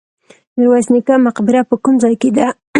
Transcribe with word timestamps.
میرویس 0.57 0.87
نیکه 0.93 1.15
مقبره 1.25 1.61
په 1.69 1.75
کوم 1.83 1.95
ځای 2.03 2.15
کې 2.21 2.29
ده؟ 2.37 2.47